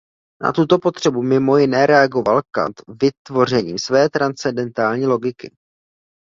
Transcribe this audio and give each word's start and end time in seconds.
Na 0.43 0.51
tuto 0.51 0.79
potřebu 0.79 1.23
mimo 1.23 1.57
jiné 1.57 1.85
reagoval 1.85 2.41
Kant 2.55 2.81
vytvořením 3.01 3.79
své 3.79 4.09
transcendentální 4.09 5.05
logiky. 5.07 5.51